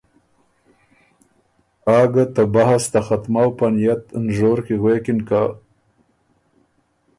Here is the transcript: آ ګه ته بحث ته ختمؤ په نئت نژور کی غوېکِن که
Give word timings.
آ 1.97 1.99
ګه 2.13 2.23
ته 2.33 2.43
بحث 2.53 2.83
ته 2.91 2.99
ختمؤ 3.07 3.49
په 3.57 3.65
نئت 3.75 4.03
نژور 4.25 4.59
کی 4.65 4.75
غوېکِن 4.81 5.19
که 5.27 5.41